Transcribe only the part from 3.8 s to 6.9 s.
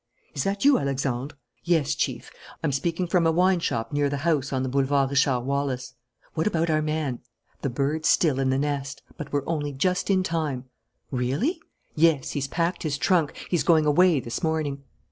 near the house on the Boulevard Richard Wallace." "What about our